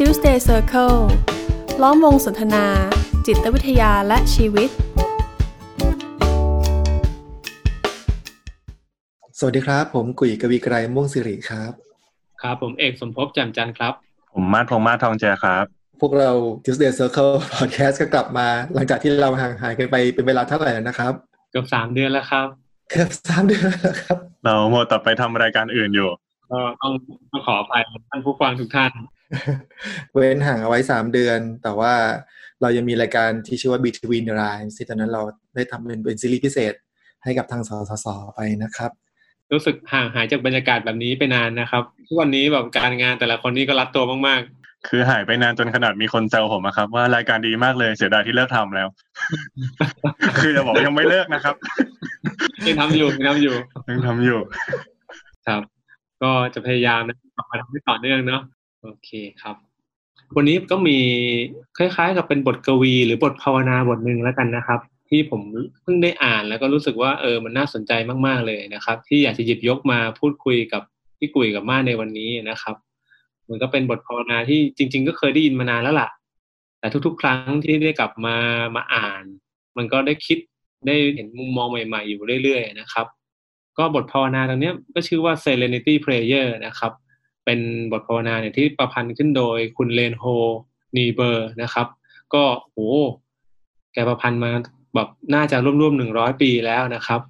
[0.00, 0.98] Tuesday Circle
[1.82, 2.64] ล้อมวงสนทนา
[3.26, 4.68] จิตวิทยาและชีวิต
[9.38, 11.72] สวัสดีครับ ผมกุยกวีไกรม่วงสิริครับ
[12.42, 13.92] ครับผมเอกสมภพแจ่มจันทร์ครับ
[14.32, 15.64] ผมมาดพงษ์มาศทองแจครับ
[16.00, 16.30] พวกเรา
[16.64, 21.12] Tuesday Circle Podcast ก็กลับมาหลังจากที่เราห่างหายกันไปเป็นเวลาเท่าไหร่แล้วนะครับ
[21.50, 22.46] เกือบสามเดือนแล้วครับ
[22.90, 26.10] เกือบสามเดือนแล้วครับ เราโมวแต่ไปทำรายการอื่นอยู่
[26.50, 26.92] ก็ต้อง
[27.30, 28.92] ต้องขออภัยท่านผู้ฟังทุกท่าน
[30.14, 31.94] เว้นห่างเอาไว้สามเดือน แต่ว่า
[32.62, 35.22] เรายังมีรายการที่ชื่อว่า Between the Lines ที่ตอนนั้นเรา
[35.54, 36.74] ได้ทำเป็นเป็นซีรีส์พิเศษ
[37.24, 38.90] ให้กับทางสสสไปนะครับ
[39.52, 44.42] รู้สึกห่างหายจากบรรยากาศแบบนี้ไปนานนะครับ ทุกวันนี้แบบการงานแต่ละคนนี่ก็รัดตัวมาก
[44.88, 48.88] คือหายไปนานจนขนาดมีคนแซวผมอะครับ ว่ารายการดีมากเลยเสียดายที่เลิกทำแล้ว
[50.40, 53.54] คือจะบอกว่ายังไม่เลิกนะครับๆยังทำอยู่ยังทำอยู่
[53.90, 54.38] ยังทำอยู่
[55.46, 55.62] ครับ
[56.22, 58.42] ก็จะพยายามนะกลับมาทำให้ต่อเนื่องเนาะ
[58.86, 59.10] โอเค
[59.42, 59.56] ครับ
[60.36, 60.98] วันนี้ก็มี
[61.78, 65.40] คล้าย ๆ กับเป็นบทกวี หรือบทภาวนาบทหนึ่งแล้วกันนะครับ ที่ผม
[65.82, 67.92] เพิ่งได้อ่านแล้วก็รู้สึกว่าเออมันน่าสนใจ
[68.26, 70.82] มากๆเลยนะครับ ที่อยากจะหยิบยกมาพูดคุยกับ
[71.18, 72.76] พี่กุยกับมาในวันนี้นะครับ
[73.48, 76.08] มันก็เป็นบทภาวนาที่จริง ๆ ก็เคยได้ยินมานานแล้วล่ะ
[76.78, 78.36] แต่ทุก ๆ ครั้งที่ได้กลับมา
[78.76, 79.24] มาอ่าน
[79.76, 80.38] มันก็ได้คิด
[80.86, 83.06] ได้เห็นมุมมองใหม่ ๆ อยู่เรื่อย ๆ นะครับ
[83.78, 86.92] ก็บทภาวนาตรงนี้ก็ชื่อว่า Serenity Prayer นะครับ
[87.46, 87.60] เป็น
[87.92, 90.24] บทภาวนาเนี่ยที่ประพันธ์ขึ้นโดยคุณเลนโฮ
[90.96, 91.86] นีเบอร์นะครับ
[92.34, 92.78] ก็โห
[93.94, 94.50] แกประพันธ์มา
[94.94, 97.20] แบบน่าจะร่วมๆหนึ่งร้อยปีแล้วนะครับ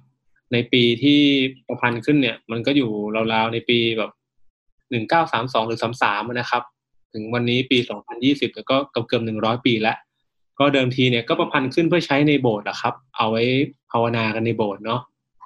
[0.53, 1.21] ในปีที่
[1.67, 2.91] ประพันธ์ขึ้นเนี่ย มันก็อยู่
[3.33, 4.11] ราวๆในปีแบบ
[4.91, 6.63] หนึ่งเก้าสามสองหรือสามสามนะครับ
[7.13, 9.97] ถึงวันนี้ปีสองพันยี่สิบก็เกือบเกือบหนึ่งร้อยปีแล้ว
[10.59, 13.43] ก็เดิมทีเนี่ยก็ประพันธ์ขึ้นเพื่อใช้ในโบสถ์อะครับ เอาไว้
[13.91, 15.01] ภาวนากันในโบสถ์เนาะ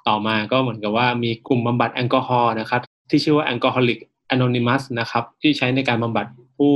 [0.08, 4.00] ต่อมาก็เหมือนกับว่ามีกลุ่มบำบัดแอลกอฮอล์นะครับ ที่ชื่อว่า Alcoholic
[4.34, 6.74] Anonymous นะครับที่ใช้ในการบำบัดผู้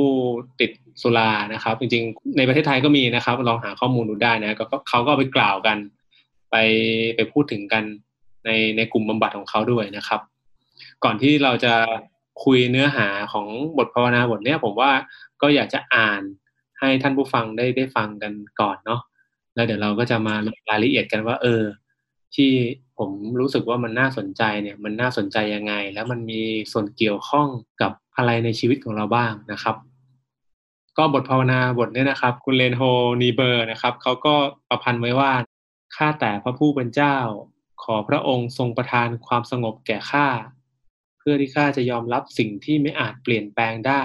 [0.60, 0.70] ติด
[1.02, 5.78] สุรานะครับ จริงๆ ในประเทศไทยก็มีนะครับ ลองหาข้อมูลดูได้นะก็เขาก็ไปกล่าวกัน
[6.50, 6.56] ไป
[7.16, 7.84] ไปพูดถึงกัน
[8.44, 10.20] ในในกลุ่มบำบัดของเขาด้วยนะครับ
[11.04, 11.74] ก่อนที่เราจะ
[12.44, 13.46] คุยเนื้อหาของ
[13.78, 14.90] บทภาวนาบทนี้ผมว่า
[15.42, 16.22] ก็อยากจะอ่าน
[16.80, 19.00] ให้ท่านผู้ฟังได้ได้ฟังกันก่อนเนาะ
[19.54, 21.62] แล้วเดี๋ยวเราก็จะมาลงรายละเอียดกันว่า เออ
[22.34, 22.52] ที่
[22.98, 26.42] ผมรู้สึกว่ามันน่าสนใจเนี่ยมันน่าสนใจยังไง แล้วมันมี
[26.72, 27.48] ส่วนเกี่ยวข้อง
[27.80, 29.76] กับอะไรในชีวิตของเราบ้างนะครับ
[30.98, 32.82] ก็บทภาวนาบทเนี้นะครับ คุณเลนโฮ
[33.22, 34.34] นีเบอร์นะครับเขาก็
[34.68, 35.32] ประพันธ์ไว้ว่า
[35.96, 37.16] ข้าแต่พระผู้เป็นเจ้า
[37.84, 40.28] ขอพระองค์ทรงประทานความสงบแก่ข้า
[41.18, 44.02] เพื่อที่ข้าจะยอมรับสิ่งที่ไม่อาจเปลี่ยนแปลงได้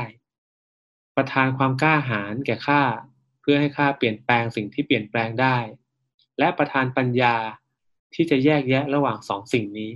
[1.18, 2.84] ประทานความกล้าหาญแก่ข้า
[3.42, 5.58] เพื่อให้ข้าเปลี่ยนแปลงสิ่งที่เปลี่ยนแปลงได้
[6.40, 7.36] และประทานปัญญา
[8.16, 9.92] ที่จะแยกแยะระหว่างสองสิ่งนี้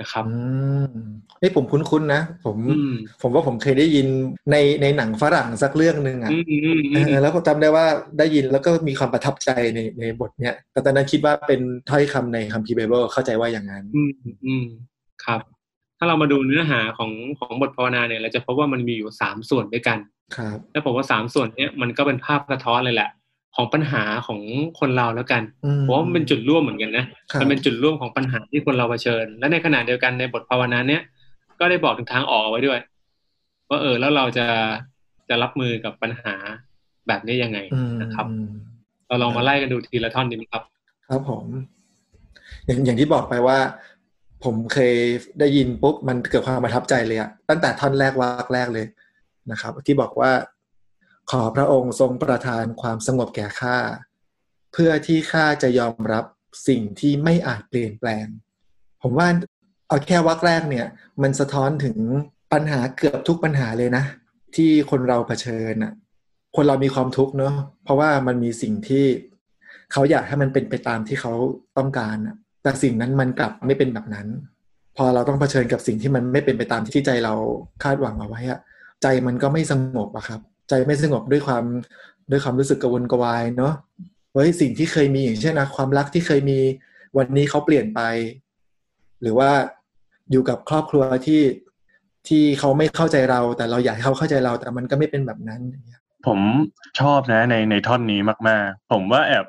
[0.00, 0.36] นะครับอื
[0.84, 0.90] ม
[1.38, 4.06] เฮ้ยผมคุ้นๆนะผมอืมผมว่าผมเคยได้ยิน
[4.50, 7.86] ในในหนังฝรั่งสักเรื่องหนึ่งอะอืมอืมเออืมอแล้วผมจำได้ว่า
[8.18, 11.60] ได้ยินแล้วก็มีความประทับใจในในบทเนี้ยแต่ตอนนั้นคิดว่าเป็น
[11.90, 14.12] ถ้อยคำในคัมภีร์ไบเบิลเข้าใจว่าอย่างนั้น อืม
[14.46, 14.64] อืม
[15.24, 15.40] ครับ
[15.98, 19.98] ถ้าเรามาดูเนื้อหาของของบทภาวนาเนี่ยเราจะพบว่ามันมีอยู่สามส่วนด้วยกัน
[20.36, 23.10] ครับ แล้วผมว่าสามส่วนเนี้ยมันก็เป็นภาพสะท้อนเลยแหละ
[23.56, 24.40] ของปัญหาของ
[24.80, 31.02] คนเราแล้วกันอืมเพราะว่ามันเป็นจุดร่วมเหมือนกันนะครับมันเป็นจุดร่วมของปัญหาที่คนเราเผชิญ และในขณะเดียวกันในบทภาวนาเนี้ย
[31.60, 32.80] ก็ได้บอกถึงทางออกเอาไว้ด้วย
[33.68, 34.46] ว่าเออแล้วเราจะ
[35.28, 36.34] จะรับมือกับปัญหา
[37.08, 38.48] แบบนี้ยังไงอืมนะครับอืม
[39.08, 40.62] เราลองมาไล่กันดูทีละท่อนดีไหมครับ
[41.08, 41.44] ครับผม
[42.66, 43.58] อย่างอย่างที่บอกไปว่า
[44.44, 44.94] ผมเคย
[45.38, 48.86] ได้ยินปุ๊บมันเกิดความประทับใจเลยอะตั้งแต่ท่อนแรกวากแรกเลย
[49.50, 50.30] นะครับ ที่บอกว่า
[51.30, 53.78] ขอพระองค์ทรงประทานความสงบแก่ข้า
[54.72, 56.24] เพื่อที่ข้าจะยอมรับ
[56.68, 58.26] สิ่งที่ไม่อาจเปลี่ยนแปลง
[59.02, 59.28] ผมว่า
[59.88, 60.86] เอาแค่วักแรกเนี่ย
[61.22, 61.96] มันสะท้อนถึง
[62.52, 64.04] ปัญหาเกือบทุกปัญหาเลยนะ
[64.56, 65.92] ที่คนเราเผชิญอะ
[66.56, 67.54] คนเรามีความทุกข์เนาะ
[67.84, 69.04] เพราะว่ามันมีสิ่งที่
[69.92, 71.32] เขาอยากให้มันเป็นไปตามที่เขา
[71.78, 74.26] ต้องการอะแต่สิ่งนั้นมันกลับไม่เป็นแบบนั้น
[74.96, 77.34] พอเราต้องเผชิญกับสิ่งที่มันไม่เป็นไปตามที่ใจเรา
[77.82, 78.60] คาดหวังเอาไว้อะ
[79.02, 81.64] ใจมันก็ไม่สงบอะครับ ใจไม่สงบด้วยความ
[82.30, 83.74] ด้วยความรู้สึกกระวนกระวายเนาะ
[84.32, 86.58] เฮ้ยสิ่งที่เคยมีอย่างเช่นนะความรักที่เคยมี
[87.16, 88.00] วันนี้เขาเปลี่ยนไป
[89.22, 89.50] หรือว่า
[90.30, 91.42] อยู่กับครอบครัวที่
[92.28, 95.60] ที่เขาไม่เข้าใจเรา แต่เราอยากให้เขาเข้าใจเรา แต่มันก็ไม่เป็นแบบนั้น
[96.26, 96.38] ผม
[97.00, 99.44] ชอบนะในในท่อนนี้มาก ๆ ผมว่าแอบ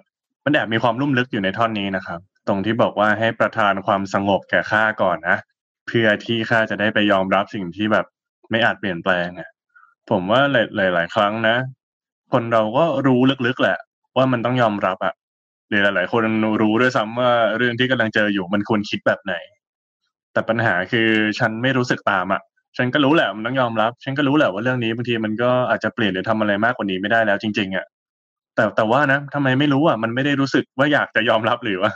[0.46, 5.38] มันแอบมีความลุ่มลึกอยู่ในท่อนนี้นะครับ ตรงที่บอกว่าให้ประทานความสงบแก่ข้าก่อนนะ
[5.88, 8.06] เพื่อที่ข้าจะได้ไปยอมรับสิ่งที่แบบ
[8.50, 9.50] ไม่อาจเปลี่ยนแปลงอะ
[10.10, 10.42] ผมว่า
[10.76, 11.56] หลายหลาย ๆ ครั้งนะ
[12.34, 13.78] คนเราก็รู้ลึกๆแหละ
[14.18, 15.14] ว่ามันต้องยอมรับอะ
[15.70, 16.24] หรือหลาย ๆ คน
[16.62, 19.34] รู้ด้วยซ้ำว่าเรื่องที่กำลังเจออยู่มันควรคิดแบบไหน
[20.34, 21.10] แต่ปัญหาคือ
[21.40, 22.42] ฉันไม่รู้สึกตามอะ
[22.78, 27.86] ฉันก็รู้แหละมันต้องยอมรับ ฉันก็รู้แหละว่าเรื่องนี้บางทีมันก็อาจจะเปลี่ยนหรือทำอะไรมากกว่านี้ไม่ได้แล้วจริง ๆอะ
[28.56, 31.92] แต่แต่ว่านะทำไมไม่รู้อะมันไม่ได้รู้สึกว่าอยากจะยอมรับหรือว่า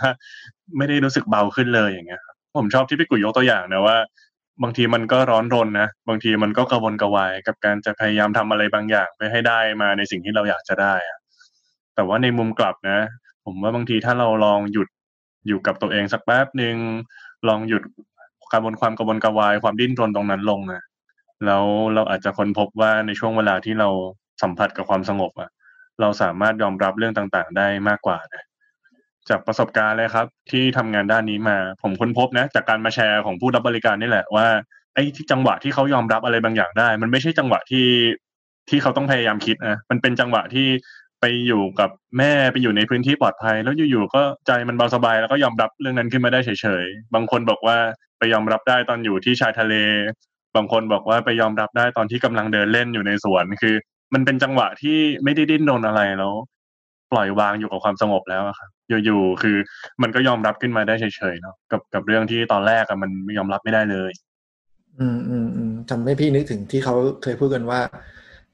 [0.77, 2.21] ไม่ได้รู้สึกเบาขึ้นเลยอย่างเงี้ย
[2.57, 3.97] ผมชอบที่พี่กุยยกตัวอย่างนะว่า
[4.63, 11.19] บางทีมันก็ร้อนรนนะ บางทีมันก็กระวนกระวายกับการจะพยายามทำอะไรบางอย่างเพื่อให้ได้มาในสิ่งที่เราอยากจะได้อะ
[11.95, 12.99] แต่ว่าในมุมกลับนะ
[13.45, 14.87] ผมว่าบางทีถ้าเราลองหยุด
[15.47, 16.75] อยู่กับตัวเองสักแป๊บหนึ่ง
[17.47, 17.83] ลองหยุด
[18.51, 20.81] การบนความกระวนกระวายความดิ้นรนตรงนั้นลงนะ
[21.45, 23.89] แล้วเราอาจจะค้นพบว่าในช่วงเวลาที่เรา
[24.41, 25.49] สัมผัสกับความสงบอะ
[26.01, 28.43] เราสามารถยอมรับเรื่องต่างๆ ได้มากกว่านะ
[29.29, 34.47] จากประสบการณ์เลยครับ ที่ทำงานด้านนี้มา ผมค้นพบนะ จากการมาแชร์ของผู้รับบริการนี่แหละว่า
[34.93, 37.87] ไอ้ที่จังหวะที่เขายอมรับอะไรบางอย่างได้ มันไม่ใช่จังหวะที่
[38.69, 40.67] ที่เขาต้องพยายามคิดนะมันเป็นจังหวะที่
[41.21, 47.77] ไปอยู่กับแม่ไปอยู่ในพื้นที่ปลอดภัย แล้วอยู่ๆก็ใจมันเบาสบาย แล้วก็ยอมรับเรื่องนั้นขึ้นมาได้เฉยๆบางคนบอกว่า
[48.19, 49.73] ไปยอมรับได้ตอนอยู่ที่ชายทะเล
[50.55, 53.75] บางคนบอกว่าไปยอมรับได้ตอนที่กำลังเดินเล่นอยู่ในสวนคือ
[54.13, 56.33] มันเป็นจังหวะที่ไม่ได้ดิ้นรนอะไรแล้ว
[57.11, 58.69] ปล่อยวางอยู่กับความสงบแล้วครับ
[59.05, 59.57] อยู่ๆคือ
[60.01, 64.11] มันก็ยอมรับขึ้นมาได้เฉยๆเนาะกับกับเรื่องที่ตอนแรกอะมันยอมรับไม่ได้เลย
[64.99, 67.79] อืมอืมอืมทำให้พี่นึกถึงที่เขาเคยพูดกันว่า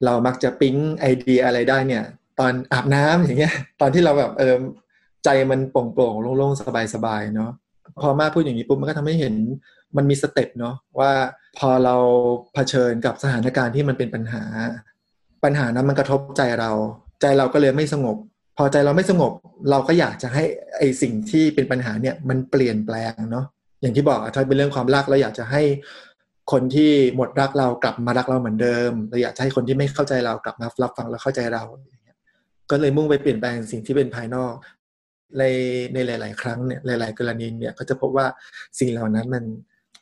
[0.05, 2.03] เรามักจะปิ๊งไอเดียอะไรได้เนี่ย
[2.39, 4.55] ตอนอาบน้ำอย่างเงี้ย ตอนที่เราแบบเออ
[5.25, 7.51] ใจมันโปร่งๆโล่งๆสบายๆเนาะ
[8.01, 9.33] พอมาพูดอย่างนี้ปุ๊บมันก็ทำให้เห็น
[9.97, 11.11] มันมีสเต็ปเนาะว่า
[11.59, 11.95] พอเรา
[12.53, 14.43] เผชิญกับสถานการณ์ที่มันเป็นปัญหา
[15.43, 16.71] ปัญหานั้นมันกระทบใจเรา
[17.21, 18.17] ใจเราก็เลยไม่สงบ
[18.57, 19.31] พอใจเราไม่สงบ
[19.69, 20.43] เราก็อยากจะให้
[20.77, 23.45] ไอสิ่งที่เป็นปัญหาเนี่ยมันเปลี่ยนแปลงเนาะ
[23.81, 25.61] อย่างที่บอกอะถ้าเป็นเรื่องความรักเราอยากจะให้
[26.51, 31.63] คนที่หมดรักเรากลับมารักเราเหมือนเดิมเราอยากให้คนที่ไม่เข้าใจเรากลับมารับฟังและเข้าใจเรา
[32.71, 34.53] ก็เลยมุ่งไปเปลี่ยนแปลงสิ่งที่เป็นภายนอก
[35.39, 35.43] ใน
[35.93, 38.27] ในหลาย ๆ ครั้งเนี่ยหลาย ๆ กรณีเนี่ยก็จะพบว่า
[38.79, 39.43] สิ่งเหล่านั้นมัน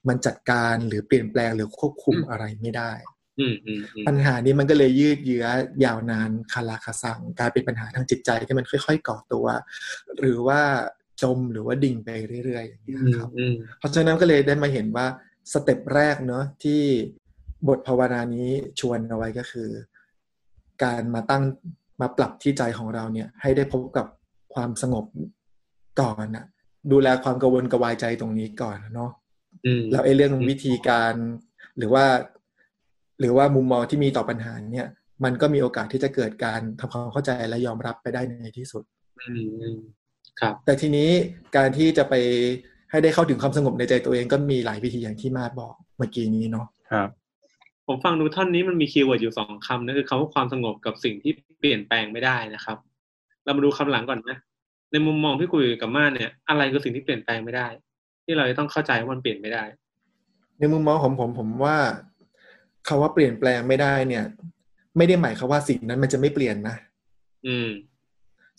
[0.07, 3.14] มันจัดการหรือเปลี่ยนแปลงหรือควบคุมอะไรไม่ได้อืมอืมอืม
[4.07, 5.45] ปัญหานี้มันก็เลยยืดเยื้อ
[5.85, 9.45] ยาวนานคาราคาซังกลายเป็นปัญหาทางจิตใจที่มันค่อย ๆ ก่อตัว
[10.19, 10.61] หรือว่า
[11.21, 12.09] จมหรือว่าดิ่งไป
[12.45, 15.05] เรื่อยๆอย่างนี้ยครับอืมเพราะฉะนั้นก็เลยได้มาเห็นว่า
[15.51, 16.81] สเต็ปแรกเนาะที่
[17.67, 18.49] บทภาวนานี้
[18.79, 19.69] ชวนเอาไว้ก็คือ
[20.83, 21.43] การมาตั้ง
[22.01, 24.07] มาปรับที่ใจของเราเนี่ย ให้ได้พบกับ
[24.53, 25.05] ความสงบ
[26.01, 26.45] ก่อนนะ
[26.91, 29.11] ดูแลความกังวลกระวายใจตรงนี้ก่อนเนาะ
[29.65, 31.13] อืมแล้วไอ้เรื่องวิธีการ
[31.77, 32.05] หรือว่า
[33.19, 34.87] หรือว่ามุมมองที่มีต่อปัญหาเนี่ย
[35.23, 38.83] มันก็มีโอกาสที่จะเกิดการทำความเข้าใจและยอมรับไปได้ในที่สุด
[39.19, 39.79] อืมอืม
[40.39, 41.09] ครับ แต่ทีนี้
[41.57, 42.13] การที่จะไป
[42.91, 47.09] ให้ได้เข้าถึงความสงบในใจตัวเองก็มีหลายวิธีอย่างที่มาบอกเมื่อกี้นี้เนาะครับ
[47.87, 52.77] ผมฟังดูท่อนนี้มันมี keyword อยู่สองคำนั่นคือคำว่าความสงบกับสิ่งที่เปลี่ยนแปลงไม่ได้นะครับ
[53.43, 54.39] เรามาดูคำหลังก่อนนะ
[54.91, 57.67] ในมุมมองพี่คุยกับม่านเนี่ย อะไรคือสิ่งที่เปลี่ยนแปลงไม่ได้
[58.25, 59.63] ที่เราจะต้องเข้าใจว่ามันเปลี่ยนไม่ได้
[60.59, 61.75] ในมุมมองของผมผมว่า
[62.87, 64.25] คาว่าเปลี่ยนแปลงไม่ได้เนี่ย
[64.97, 66.75] ไม่ได้หมายความว่าสิ่งนั้นมันจะไม่เปลี่ยนนะ
[67.47, 67.69] อืม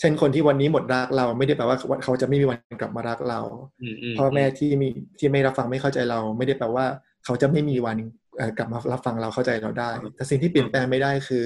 [0.00, 3.40] เช่นคนที่วันนี้หมดรักเรา ไม่ได้แปลว่าเขาจะไม่มีวันกลับมารักเรา
[3.82, 4.88] อืมอืมพ่อแม่ที่มี
[5.19, 6.87] ที่ไม่รับฟังไม่เข้าใจเรา ไม่ได้แปลว่า
[7.25, 7.96] เขาจะไม่มีวัน
[8.37, 11.44] เอ่อกลับมารับฟังเราเข้าใจเราได้ แต่สิ่งที่เปลี่ยนแปลงไม่ได้คือ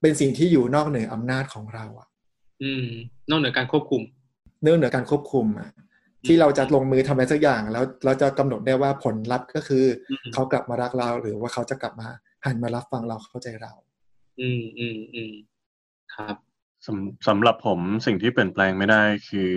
[0.00, 2.08] เป็นสิ่งที่อยู่นอกเหนืออำนาจของเราอะ
[2.62, 2.86] อืม
[3.30, 4.02] นอกเหนือการควบคุม
[4.62, 5.68] เนื่องเหนือการควบคุมอะ
[6.26, 12.08] ที่เราจะลงมือทำอะไรสักอย่าง แล้วเราจะกำหนดได้ว่าผลลัพธ์ก็คืออมเขากลับมารักเราหรือว่าเขาจะกลับมา
[12.44, 13.72] หันมารับฟังเราเข้าใจเรา
[14.40, 15.32] อืมอืมอืม
[16.14, 16.36] ครับ
[16.86, 19.50] สำสำหรับผมสิ่งที่เปลี่ยนแปลงไม่ได้คือ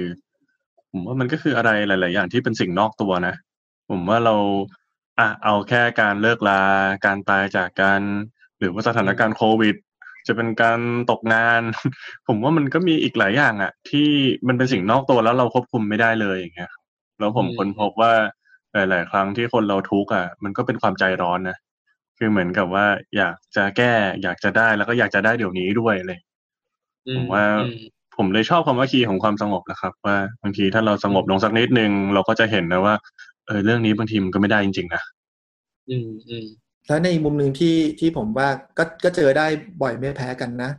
[0.92, 3.36] ผมว่ามันก็คืออะไรหลาย ๆ อย่างที่เป็นสิ่งนอกตัวนะ
[3.90, 4.36] ผมว่าเรา
[5.20, 6.62] อะเอาแค่การเลิกลา
[7.06, 8.02] การตายจากกัน
[8.60, 9.76] หรือว่าสถานการณ์โควิด
[10.28, 10.80] จะเป็นการ
[11.12, 11.62] ตกงาน
[12.28, 14.10] ผมว่ามันก็มีอีกหลายอย่างอะที่
[14.48, 16.84] มันเป็นสิ่งนอกตัวแล้วเราควบคุมไม่ได้เลยอย่างเงี้ยครับ
[17.20, 18.14] แล้วผมอืมค้นพบว่า
[18.74, 21.58] หลาย ๆ ครั้งที่คนเราทุกข์อะ มันก็เป็นความใจร้อนนะ
[22.18, 22.86] คือเหมือนกับว่า
[23.18, 26.20] อยากจะแก้ อยากจะได้แล้วก็อยากจะได้เดี๋ยวนี้ด้วยเลย
[27.08, 27.76] อืผมว่าอืม
[28.16, 32.96] ผมเลยชอบคำว่าคีย์ของความสงบนะครับ ว่าบางทีถ้าเราสงบลงสักนิดนึงเราก็จะเห็นนะว่า
[33.48, 35.02] เออเรื่องนี้บางทีมันก็ไม่ได้จริงๆนะ
[35.90, 36.46] อืมอืม
[36.88, 39.46] แล้วในมุมหนึ่งที่ที่ผมว่าก็ก็เจอได้
[39.82, 40.72] บ่อยไม่แพ้กันนะ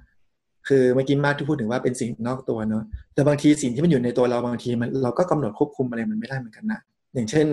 [0.69, 2.85] คือเมื่อกี้มาที่พูดถึงว่าเป็นสิ่งนอกตัวเนอะ
[3.15, 6.81] แต่บางทีสิ่งที่มันอยู่ในตัวเราบางทีมันเราก็กำหนดควบคุมอะไรมันไม่ได้เหมือนกันนะ
[7.15, 7.47] อย่างเช่น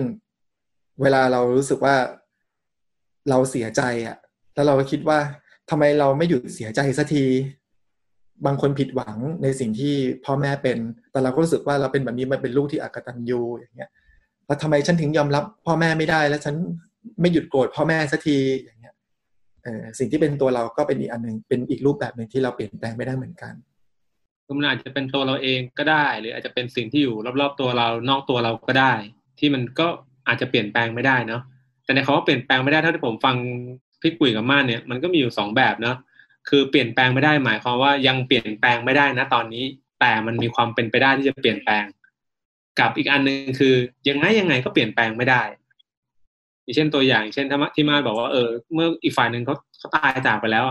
[1.02, 1.94] เวลาเรารู้สึกว่า
[3.30, 4.16] เราเสียใจอะ่ะ
[4.54, 5.18] แล้วเราก็คิดว่า
[5.70, 7.24] ทำไมเราไม่หยุดเสียใจสักที
[8.46, 9.94] บางคนผิดหวังในสิ่งที่
[10.24, 10.78] พ่อแม่เป็น
[11.12, 13.90] แต่เราก็รู้สึกว่าเราเป็นแบบนี้มันเป็นลูกที่อักตันยูอย่างเงี้ย
[14.46, 16.54] แล้วทำไมฉันถึงยอมรับพ่อแม่ไม่ได้ แล้วฉัน
[17.20, 18.94] ไม่หยุดโกรธพ่อแม่สักทีอย่างเงี้ย
[19.98, 23.54] สิ่งที่เป็นตัวเราก็เป็นอีกอันหนึ่งเป็นอีกรูปแบบหนึ่งที่เราเปลี่ยนแปลงไม่ได้เหมือนกัน
[24.58, 28.92] มันอาจจะเป็นตัวเราเองก็ได้ หรืออาจจะเป็นสิ่งที่อยู่รอบๆตัวเรานอกตัวเราก็ได้
[29.38, 29.86] ที่มันก็
[30.28, 31.42] อาจจะเปลี่ยนแปลงไม่ได้เนาะ
[31.84, 33.36] แต่ในคำว่าเปลี่ยนแปลงไม่ได้เท่าที่ผมฟัง
[34.02, 35.96] พี่กุยกับม่านเนี่ยมันก็มีอยู่สองแบบเนาะ
[36.48, 39.64] คือเปลี่ยนแปลงไม่ได้หมายความว่ายังเปลี่ยนแปลงไม่ได้นะตอนนี้
[40.00, 41.84] แต่มันมีความเป็นไปได้ที่จะเปลี่ยนแปลง
[42.80, 43.74] กับอีกอันหนึ่งคือ
[44.08, 45.42] ยังไงยังไงก็เปลี่ยนแปลงไม่ได้
[46.64, 50.64] อย่างเช่นตัวอย่าง เช่นที่มาบอกว่าเออเมื่ออีกฝ่ายหนึ่งเขาเขาตายจากไปแล้ว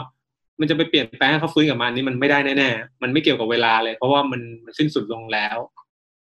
[0.59, 5.57] มันจะไปเปลี่ยนแปลงให้เขาฟื้นกลับมันนี่มันไม่ได้แน่ๆมันไม่เกี่ยวกับเวลาเลย เพราะว่ามันมันสิ้นสุดลงแล้ว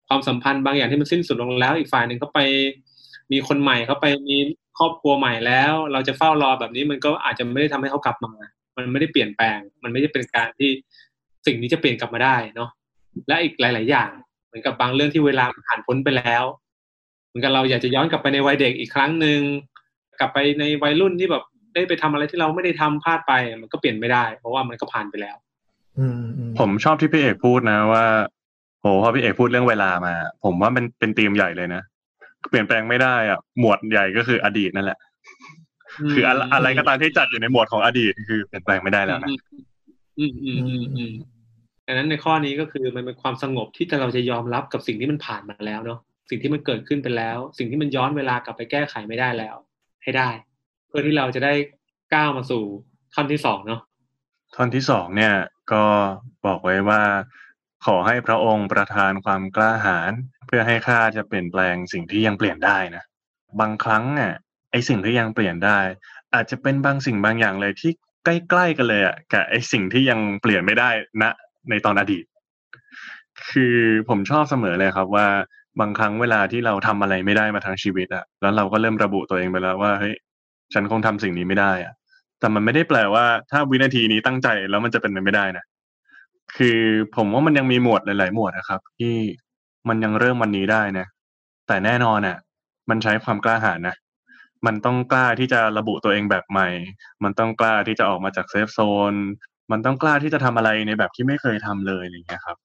[0.09, 2.40] ความสัมพันธ์บางอย่างที่มันสิ้นสุดลงแล้ว อีกฝ่ายหนึ่งเขาไป
[3.33, 4.37] มีคนใหม่เขาไปมี
[4.79, 8.33] ครอบครัวใหม่แล้ว เราจะเฝ้ารอแบบนี้มันก็อาจจะไม่ได้ทำให้เขากลับมา
[8.76, 10.71] มันไม่ได้เปลี่ยนแปลง มันไม่ได้เป็นการที่
[11.47, 12.71] สิ่งนี้จะเปลี่ยนกลับมาได้เนาะ
[13.29, 14.11] และอีกหลาย ๆ อย่าง
[14.47, 16.45] เหมือนกับบางเรื่องที่เวลาผ่านพ้นไปแล้ว
[17.31, 19.41] เหมือนกับเราอยากจะย้อนกลับไปในวัยเด็กอีกครั้งหนึ่ง
[20.21, 21.43] กลับไปในวัยรุ่นที่แบบ
[21.75, 25.37] ได้ไปทำอะไรที่เราไม่ได้ทำพลาดไป มันก็เปลี่ยนไม่ได้ เพราะว่ามันก็ผ่านไปแล้ว
[25.99, 28.05] อืมอืมผมชอบที่พี่เอกพูดนะว่า
[28.81, 31.83] โหพอพี่เอกพูดเรื่องเวลามา ผมว่ามันเป็นธีมใหญ่เลยนะ
[32.49, 34.99] เปลี่ยนแปลงไม่ได้อะ หมวดใหญ่ก็คืออดีตนั่นแหละ
[36.13, 39.29] คืออะไรอะไรก็ตามที่จัดอยู่ในหมวดของอดีตคือเปลี่ยนแปลงไม่ได้แล้วนะ
[40.19, 41.13] อืมอืมอืมอืม
[41.87, 49.57] ดังนั้นในข้อนี้ก็คือมันเป็นความสงบที่เราจะยอมรับกับสิ่งที่มันผ่านมาแล้วเนาะ สิ่งที่มันเกิดขึ้นไปแล้ว สิ่งที่มันย้อนเวลากลับไปแก้ไขไม่ได้แล้ว
[50.03, 50.31] ให้ได้
[50.89, 51.55] เพื่อที่เราจะได้
[52.15, 52.63] ก้าวมาสู่
[53.15, 53.81] ท่อนที่สองเนาะ
[54.57, 55.35] ท่อนที่สองเนี่ย
[55.73, 55.85] ก็
[56.47, 57.03] บอกไว้ว่า
[57.87, 60.13] ขอให้พระองค์ประทานความกล้าหาญ
[60.47, 63.05] เพื่อให้ข้าจะเปลี่ยนแปลงสิ่งที่ยังเปลี่ยนได้นะ
[63.61, 64.35] บางครั้งอะ
[64.71, 65.79] ไอสิ่งที่ยังเปลี่ยนได้
[66.35, 67.93] อาจจะเป็นบางสิ่งบางอย่างเลยที่
[68.25, 70.91] ใกล้ๆกันเลยอะกับไอสิ่งที่ยังเปลี่ยนไม่ได้
[71.23, 71.25] ณ
[71.71, 72.25] ในตอนอดีต
[73.51, 73.77] คือ
[74.09, 75.27] ผมชอบเสมอเลยครับว่า
[75.81, 80.15] บางครั้งเวลาที่เราทำอะไรไม่ได้มาทั้งชีวิตอะแล้วเราก็เริ่มระบุตัวเองไปแล้วว่าเฮ้ย
[80.73, 81.93] ฉันคงทำสิ่งนี้ไม่ได้อะ
[82.41, 85.65] แต่มันไม่ได้แปลว่าถ้าวินาทีนี้ตั้งใจแล้วมันจะเป็นไปไม่ได้นะ
[86.57, 86.79] คือ
[87.17, 89.15] ผมว่ามันยังมีหมวดหลาย ๆ หมวดนะครับ ที่
[89.89, 91.07] มันยังเริ่มวันนี้ได้นะ
[91.67, 92.37] แต่แน่นอนอะ
[92.91, 93.97] มันใช้ความกล้าหาญนะ
[94.67, 96.69] มันต้องกล้าที่จะระบุตัวเองแบบใหม่
[97.23, 98.81] มันต้องกล้าที่จะออกมาจากเซฟโซ
[99.12, 99.15] น
[99.71, 102.57] มันต้องกล้าที่จะทำอะไรในแบบที่ไม่เคยทำเลยอะไรเงี้ยครับ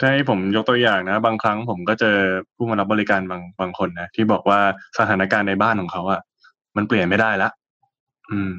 [0.00, 2.16] ถ้าให้ผมยกตัวอย่างนะ บางครั้งผมก็เจอ
[2.56, 4.60] ผู้มารับบริการบางบางคนนะที่บอกว่า
[4.98, 6.20] สถานการณ์ในบ้านของเขาอะ
[6.76, 7.50] มันเปลี่ยนไม่ได้ละ
[8.30, 8.52] อืม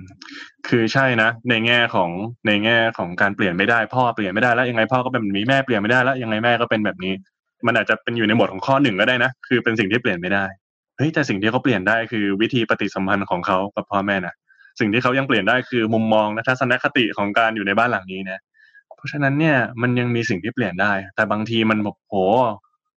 [0.68, 2.10] คือใช่นะในแง่ของ
[2.48, 7.14] ในแง่ของการเปลี่ยนไม่ได้ พ่อเปลี่ยนไม่ได้แล้วยังไงพ่อก็เป็นแบบนี้แม่เปลี่ยนไม่ได้แล้วยังไงแม่ก็เป็นแบบนี้
[7.68, 10.46] มันอาจจะเป็นอยู่ในหมวดของข้อหนึ่งก็ได้นะคือเป็นสิ่งที่เปลี่ยนไม่ได้
[10.98, 14.36] เฮ้ยแต่สิ่งที่เขาเปลี่ยนได้คือวิธีปฏิสัมพันธ์ของเขากับพ่อแม่นะ
[14.80, 18.42] สิ่งที่เขายังเปลี่ยนได้คือมุมมองและทัศนคติของการอยู่ในบ้านหลังนี้นะ
[19.06, 22.16] ราะฉะนั้นเนี่ยมันยังมีสิ่งที่เปลี่ยนได้ แต่บางทีมันแบบโห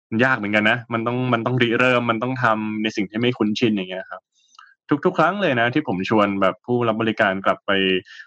[0.09, 4.21] มันยากเหมือนกันนะ มันต้องมันต้องริเริ่มมันต้องทำในสิ่งที่ไม่คุ้นชินอย่างเงี้ยครับ
[5.05, 7.71] ทุก ๆ ครั้งเลยนะ ที่ผมชวนแบบผู้รับบริการกลับไป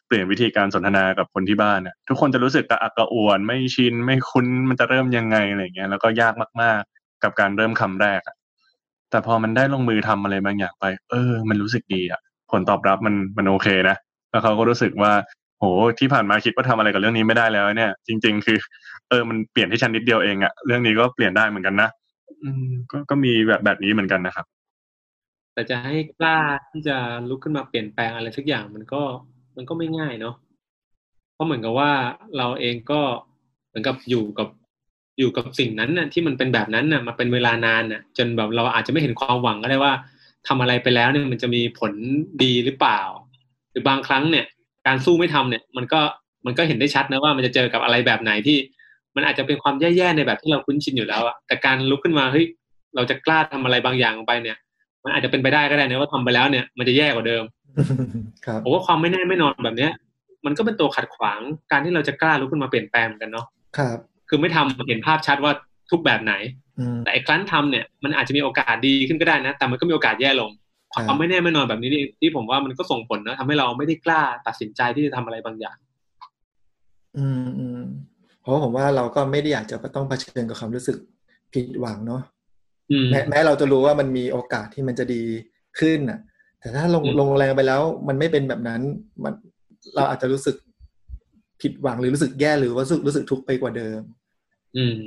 [0.06, 8.36] เปลี่ยนวิธีการสนทนากับคนที่บ้านน่ะทุกคนจะรู้สึกกระอักกระอ่วนไม่ชินไม่คุ้นมันจะเริ่มยังไงอะไรเงี้ยแล้วก็ยากมากๆ กับการเริ่มคำแรกอะ
[9.10, 12.20] แต่พอมันได้ลงมือทำอะไรบางอย่างไป เออ มันรู้สึกดีอะ
[12.50, 13.96] ผลตอบรับมันมันโอเคนะ
[14.30, 15.12] แล้วเขาก็รู้สึกว่า
[15.62, 18.58] โหที่ผ่านมาคิดว่าทำอะไรกับเรื่องนี้ไม่ได้แล้วเนี่ย จริง ๆ คือ
[19.08, 21.90] เออมันเปลี่ยนที่ฉันนิดเดียวเองอะเรื่องนี้ก็เปลี่ยนได้เหมือนกันนะ
[22.90, 24.46] ก็ก็มีแบบแบบนี้เหมือนกันนะครับ
[25.54, 26.36] แต่จะให้กล้า
[26.72, 26.96] ที่จะ
[27.28, 29.02] ลุกขึ้นมาเปลี่ยนแปลงอะไรสักอย่างมันก็
[29.56, 30.34] มันก็ไม่ง่ายเนาะ
[31.34, 31.92] เพราะเหมือนกับว่า
[32.38, 33.00] เราเองก็
[33.68, 34.48] เหมือนกับอยู่กับ
[35.18, 39.92] อยู่กับสิ่งนั้นน่ะที่มันเป็นแบบนั้นน่ะมาเป็นเวลานานน่ะ จนแบบเราอาจจะไม่เห็นความหวังก็ได้ว่า
[40.48, 41.92] ทำอะไรไปแล้วเนี่ยมันจะมีผล
[42.42, 43.00] ดีหรือเปล่า
[43.70, 44.46] หรือบางครั้งเนี่ย
[44.86, 46.00] การสู้ไม่ทำเนี่ยมันก็
[46.46, 48.58] มันก็เห็นได้ชัดนะว่ามันจะเจอกับอะไรแบบไหนที่
[49.16, 52.46] มันอาจจะเป็นความแย่ๆในแบบที่เราคุ้นชินอยู่แล้วอะแต่การลุกขึ้นมาเฮ้ย
[52.94, 54.58] เราจะกล้าทำอะไรบางอย่างลงไปเนี่ย
[55.04, 57.44] มันอาจจะเป็นไปได้ก็ได้นะว่าทำไปแล้วเนี่ยมันจะแย่กว่าเดิม
[58.46, 59.92] ครับผมว่าความไม่แน่ไม่นอนแบบเนี้ย
[60.46, 61.40] มันก็เป็นตัวขัดขวาง
[61.72, 63.46] การที่เราจะกล้าลุกขึ้นมาเปลี่ยนแปลงเหมือนกันเนาะ
[63.78, 63.98] ครับ
[64.28, 65.52] คือไม่ทำเห็นภาพชัดว่า
[65.90, 66.34] ทุกแบบไหน
[66.78, 70.50] อืมแต่ไอ้ครั้นทำเนี่ยมันอาจจะมีโอกาสดีขึ้นก็ได้นะ แต่มันก็มีโอกาสแย่ลง
[70.94, 75.76] ครับความไม่แน่ไม่นอนแบบนี้นี่ที่ผมว่ามันก็ส่งผลนะทำให้เราไม่ได้กล้าตัดสินใจที่จะทำอะไรบางอย่าง
[77.18, 77.82] อืมอืม
[78.40, 80.96] เพราะว่าผมว่าเราก็ไม่ได้อยากจะต้องเผชิญกับความรู้สึก
[81.52, 82.22] ผิดหวังเนาะ
[82.90, 85.22] อืมแม้แม้เราจะรู้ว่ามันมีโอกาสที่มันจะดี
[85.78, 86.20] ขึ้นน่ะ
[86.60, 88.80] แต่ถ้าลงอืมลงแรงไปแล้ว มันไม่เป็นแบบนั้น
[89.24, 89.34] มัน
[89.94, 90.56] เราอาจจะรู้สึก
[91.62, 94.00] ผิดหวังหรือรู้สึกแย่หรือว่ารู้สึกรู้สึกทุกข์ไปกว่าเดิม
[94.76, 94.98] อืม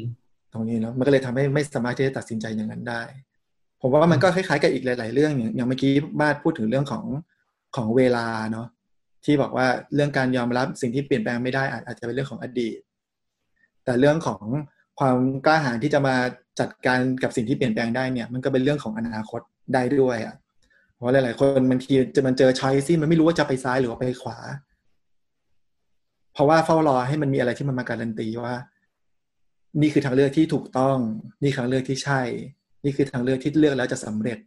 [0.54, 3.02] ตรงนี้เนาะมันก็เลยทำให้ไม่สามารถที่จะตัดสินใจอย่างนั้นได้
[3.88, 7.06] ผมว่ามันก็คล้ายๆกับอีกหลาย ๆ เรื่องอย่างอย่างเมื่อกี้บ้านพูดถึงเรื่องของ
[7.76, 8.68] ของเวลาเนาะ
[9.26, 12.80] ที่บอกว่าเรื่องการยอมรับสิ่งที่เปลี่ยนแปลงไม่ได้อาจอาจจะเป็นเรื่องของอดีต
[13.86, 14.42] แต่เรื่องของ
[15.00, 16.16] ความกล้าหาญที่จะมา
[16.60, 19.42] จัดการกับสิ่งที่เปลี่ยนแปลงได้เนี่ย มันก็เป็นเรื่องของอนาคต
[19.74, 20.36] ได้ด้วยอะ
[20.96, 24.38] เพราะหลาย ๆ คนบางทีจะมันเจอช้อยซี่มันไม่รู้ว่าจะไปซ้ายหรือว่าไปขวา
[26.34, 28.56] เพราะว่าเฝ้ารอให้มันมีอะไรที่มันมาการันตีว่า
[29.82, 30.98] นี่คือทางเลือกที่ถูกต้อง
[31.44, 32.22] นี่คือทางเลือกที่ใช่
[32.86, 34.38] นี่คือทางเลือกที่เลือกแล้วจะสำเร็จ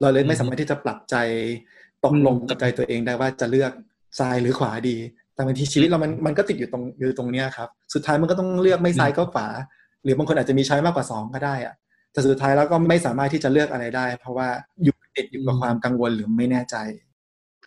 [0.00, 1.16] เราเลยไม่สามารถที่จะปรับใจ
[2.04, 3.72] ตกลงกับใจตัวเองได้ว่าจะเลือก
[4.18, 4.96] ซ้ายหรือขวาดี
[5.34, 9.46] แต่บางทีชีวิตเรามันมันก็ติดอยู่ตรงอยู่ตรงเนี้ยครับ สุดท้ายมันก็ต้องเลือกไม่ซ้ายก็ขวา
[10.02, 11.74] หรือบางคนอาจจะมีใช้มากกว่าสองก็ได้อะ
[12.12, 14.48] แต่สุดท้ายแล้วก็ไม่สามารถที่จะเลือกอะไรได้ เพราะว่า
[14.82, 16.76] อยู่ติดอยู่กับความกังวลหรือไม่แน่ใจ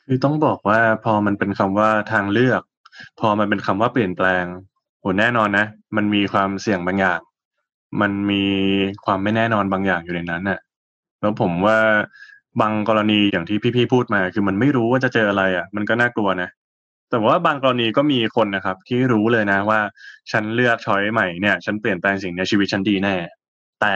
[0.05, 2.61] คือต้องบอกว่าพอมันเป็นคำว่าทางเลือก
[3.19, 4.45] พอมันเป็นคำว่าเปลี่ยนแปลง
[4.99, 7.19] โหแน่นอนนะ มันมีความเสี่ยงบางอย่าง
[8.01, 8.43] มันมี
[9.05, 10.59] ความไม่แน่นอนบางอย่างอยู่ในนั้นน่ะ
[11.19, 11.77] แล้วผมว่า
[12.61, 16.49] บางกรณีอย่างที่พี่ๆพูดมา คือมันไม่รู้ว่าจะเจออะไรอะ มันก็น่ากลัวนะ
[17.09, 19.79] แต่ว่าบางกรณีก็มีคนนะครับ ที่รู้เลยนะว่า
[20.31, 23.15] ฉันเลือกช้อยใหม่เนี่ย ฉันเปลี่ยนแปลงสิ่งในชีวิตฉันดีแน่
[23.81, 23.95] แต่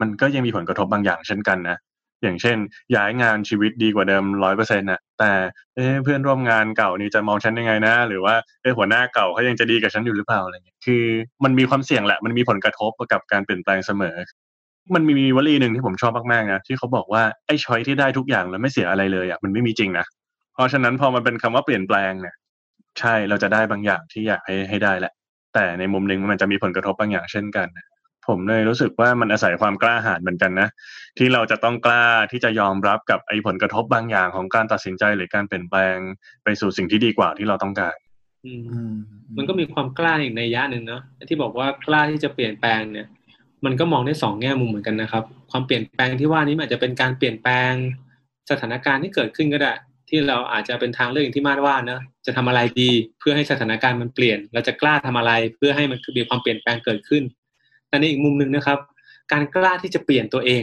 [0.00, 1.76] มันก็ยังมีผลกระทบ บางอย่างเช่นกันนะ
[2.22, 2.58] อย่างเช่น
[2.96, 5.32] ย้ายงานชีวิตดีกว่าเดิมร้อยเปอร์เซ็นต์น่ะแต่
[5.76, 11.04] เเพื่อนร่วมงานเก่านี่จะมองฉันยังไงนะ หรือว่าเอหัวหน้าเก่าเขายังจะดีกับฉันอยู่หรือเปล่าอะไรเงี้ยคือ
[11.44, 14.16] มันมีความเสี่ยงแหละมันมีผลกระทบกับการเปลี่ยนแปลงเสมอ
[14.94, 20.06] มันมีวลีหนึ่งที่ผมชอบมากๆนะที่เขาบอกว่าไอ้ช้อยที่ได้ทุกอย่างแล้วไม่เสียอะไรเลยอะมันไม่มีจริงนะ
[20.54, 22.34] เพราะฉะนั้นพอมันเป็นคำว่าเปลี่ยนแปลงเนี่ย
[23.00, 25.12] ใช่เราจะได้บางอย่างที่อยากให้ให้ได้แหละ
[25.54, 27.86] แต่ในมุมหนึ่งมันจะมีผลกระทบบางอย่างเช่นกันนะ
[28.28, 30.68] ผมเลยรู้สึกว่ามันอาศัยความกล้าหาญเหมือนกันนะ
[31.18, 35.96] ที่เราจะต้องกล้าที่จะยอมรับกับไอ้ผลกระทบบางอย่างของการตัดสินใจหรือการเปลี่ยนแปลง
[36.44, 37.96] ไปสู่สิ่งที่ดีกว่าที่เราต้องการ
[38.44, 38.94] อืมอืม
[39.36, 43.06] มันก็มีความกล้าอีกในยะหนึ่งเนาะที่บอกว่ากล้าที่จะเปลี่ยนแปลงเนี่ย
[43.64, 47.72] มันก็มองได้สองแง่มุมเหมือนกันนะครับ ความเปลี่ยนแปลงที่ว่านี้มันอาจจะเป็นการเปลี่ยนแปลง
[48.50, 49.72] สถานการณ์ที่เกิดขึ้นก็ได้
[50.08, 57.22] ที่เราอาจจะเป็นทางเลือกอย่างที่มาดว่านะจะทำอะไรดี เพื่อให้สถานการณ์มันเปลี่ยน เราจะกล้าทำอะไรเพื่อให้มันมีความเปลี่ยนแปลงเกิดขึ้น
[57.90, 58.78] แต่ในอีกมุมหนึ่งนะครับ
[59.32, 60.62] การกล้าที่จะเปลี่ยนตัวเอง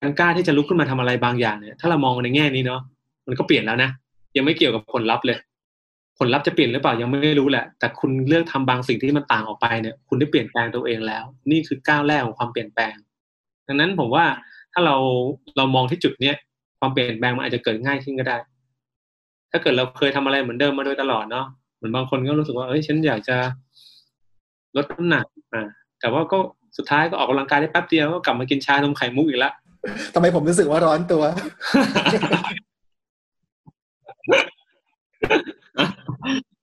[0.00, 2.80] การกล้าที่จะลุกขึ้นมาทำอะไรบางอย่างเนี่ยถ้าเรามองในแง่นี้เนาะ
[3.26, 3.90] มันก็เปลี่ยนแล้วนะ
[4.36, 5.38] ยังไม่เกี่ยวกับผลลัพธ์เลย
[6.18, 12.94] ผลลัพธ์จะเปลี่ยนหรือเปล่ายังไม่รู้แหละ แต่คุณเลือกทำบางสิ่งที่มันต่างออกไปเนี่ย คุณได้เปลี่ยนแปลงตัวเองแล้ว นี่คือก้าวแรกของความเปลี่ยนแปลง
[13.66, 14.24] ดังนั้นผมว่า
[14.72, 14.96] ถ้าเรา
[15.56, 16.36] เรามองที่จุดเนี้ย
[16.80, 18.36] ความเปลี่ยนแปลงมันอาจจะเกิดง่ายขึ้นก็ได้
[19.50, 21.46] ถ้าเกิดเราเคยทำอะไรเหมือนเดิมมาโดยตลอดเนาะ
[21.76, 23.36] เหมือนบางคนก็รู้สึกว่าเอ้ยฉันอยากจะ
[24.76, 25.68] ลดน้ำหนักอ่า
[26.02, 26.38] แต่ว่าก็
[26.76, 29.52] สุดท้ายก็ออกกำลังกายได้แป๊บเดียวก็กลับมากินชานมไข่มุกอีกแล้ว
[30.14, 31.22] ทำไมผมรู้สึกว่าร้อนตัว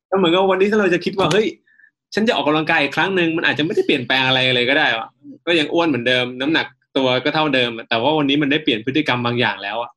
[0.09, 1.47] ก็เหมือนกับวันนี้ถ้าเราจะคิดว่าเฮ้ย
[2.13, 5.07] ฉันจะออกกำลังกายอีกครั้งหนึ่งมันอาจจะไม่ได้เปลี่ยนแปลงอะไรเลยก็ได้วะ
[5.47, 6.65] ก็ยังอ้วนเหมือนเดิม น้ำหนัก
[6.97, 9.91] ตัวก็เท่าเดิม แต่ว่าวันนี้มันได้เปลี่ยนพฤติกรรมบางอย่างแล้วอะ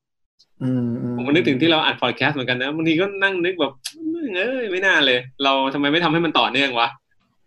[0.63, 3.73] อืมอืมผมก็นึกถึงที่เราอัดพอดแคสต์เหมือนกันนะบางทีก็นั่งนึกแบบ
[4.37, 6.89] เอ้ยไม่น่าเลย เราทำไมไม่ทำให้มันต่อเนื่องวะ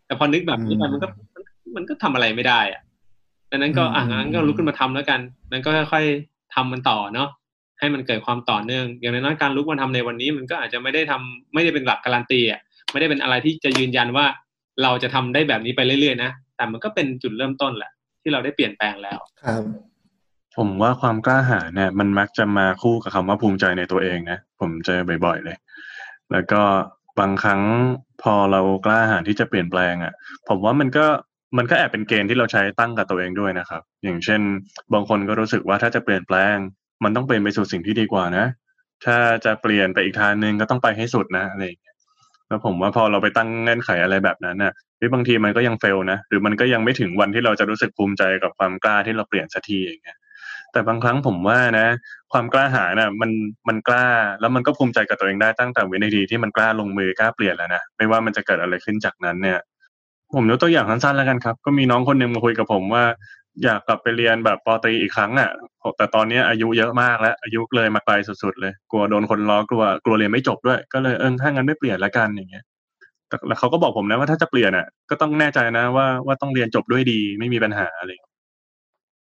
[0.06, 1.08] แต่พอนึกแบบนี้ไปมันก็
[1.76, 2.82] มันก็ทำอะไรไม่ได้อะ
[3.52, 5.20] ดังนั้นก็อะงั้นก็ลุกขึ้นมาทำแล้วกัน
[5.52, 7.30] นั้นก็ค่อยๆทำมันต่อเนาะ
[7.80, 12.60] ให้มันเกิดความต่อเนื่อง อย่างน้อยๆการลุกมาทำในวันนี้ มันก็อาจจะไม่ได้ทำไม่ได้เป็นหลักการันตีอะ
[12.92, 14.26] ไม่ได้เป็นอะไรที่จะยืนยันว่า
[14.84, 19.64] เราจะทำได้แบบนี้ไปเรื่อยๆนะแต่มันก็เป็นจุดเริ่มต้นแหละ ที่เราได้เปลี่ยนแปลงแล้วครับ
[20.58, 25.58] ผมว่าความกล้าหาญเนี่ย มันมักจะมาคู่กับคำว่าภูมิใจในตัวเองนะผมเจอบ่อยๆเลย
[26.32, 26.62] แล้วก็
[27.20, 27.62] บางครั้ง
[28.22, 30.14] พอเรากล้าหาญที่จะเปลี่ยนแปลงอะ
[30.48, 31.06] ผมว่ามันก็
[31.58, 34.42] มันก็แอบเป็นเกณฑ์ที่เราใช้ตั้งกับตัวเองด้วยนะครับ อย่างเช่น
[34.94, 36.58] บางคนก็รู้สึกว่าถ้าจะเปลี่ยนแปลง
[37.04, 38.46] มันต้องเปลี่ยนไปสู่สิ่งที่ดีกว่านะ
[39.06, 41.96] ถ้าจะเปลี่ยนไปอีกทางหนึ่งก็ต้องไปให้สุดนะอะไรอย่างเงี้ย
[42.48, 50.18] แล้วผมว่าพอเราไปตั้งเงื่อนไขอะไรแบบนั้นน่ะเฮ้ยบางทีมันก็ยังเฟลนะ หรือมันก็ยังไม่ถึงวันที่เราจะรู้สึกภูมิใจกับความกล้าที่เราเปลี่ยนสักทีอย่างเงี้ย
[50.72, 51.88] แต่บางครั้งผมว่านะ
[52.34, 53.32] ความกล้าหาญน่ะ มัน
[53.68, 54.08] มันกล้า
[54.40, 59.60] แล้วมันก็ภูมิใจกับตัวเองได้ตั้งแต่วินาทีที่มันกล้าลงมือกล้าเปลี่ยนแล้วนะไม่ว่ามันจะเกิดอะไรขึ้นจากนั้นเนี่ย
[60.36, 63.04] ผมยกตัวอย่างสั้นๆแล้วกันครับ ก็มีน้องคนหนึ่งมาคุยกับผมว่า
[63.64, 65.52] อยากกลับไปเรียนแบบปอตรีอีกครั้งอะ
[65.98, 72.64] แต่ตอนนี้อายุเยอะมากแล้วอายุเลยมาไกลสุดๆเลย กลัวโดนคนล้อกลัวกลัวเรียนไม่จบด้วย ก็เลยเออถ้างั้นไม่เปลี่ยนละกันอย่างเงี้ย
[73.28, 78.10] แต่แล้วเขาก็บอกผมนะว่าถ้าจะเปลี่ยนอะ ก็ต้องแน่ใจนะว่าว่าต้องเรียนจบด้วยดีไม่มีปัญหาอะไร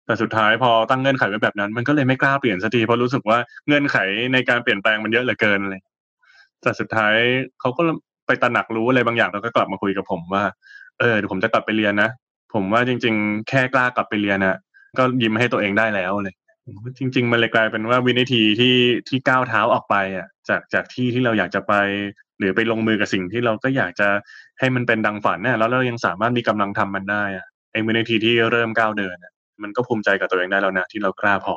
[0.06, 3.98] แต่สุดท้ายพอตั้งเงื่อนไขไว้แบบนั้น มันก็เลยไม่กล้าเปลี่ยนสักทีเพราะรู้สึกว่าเงื่อนไข
[4.34, 5.82] ในการเปลี่ยนแปลงมันเยอะเหลือเกินเลย
[6.62, 7.16] แต่สุดท้าย
[7.60, 7.82] เขาก็
[8.28, 10.44] ไปตระหนักรู้อะไรบางอย่างแล้วก็กลับมาคุยกับผมว่า
[11.02, 12.10] เออเดี๋ยวผมจะกลับไปเรียนนะ
[12.54, 14.58] ผมว่าจริง ๆ แค่กล้ากลับไปเรียนนะ
[14.98, 16.36] ก็ยิ้มให้ตัวเองได้แล้วเลย
[16.98, 18.76] จริง ๆ มันเลยกลายเป็นว่าวินาทีที่
[19.08, 21.74] ที่ก้าวเท้าออกไปอะ จากจากที่ที่เราอยากจะไป
[22.40, 24.08] หรือไปลงมือกับสิ่งที่เราก็อยากจะ
[24.60, 29.16] ให้มันเป็นดังฝันเนี่ยแล้วเรายังสามารถมีกำลังทำมันได้อะไอ้วินาทีที่เริ่มก้าวเดิน
[29.64, 31.56] มันก็ภูมิใจกับตัวเองได้แล้วนะที่เรากล้าพอ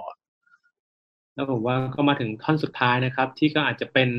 [1.35, 4.11] แล้วผมว่าก็มาถึงท่อนสุดท้ายนะครับ ที่ก็อาจจะเป็น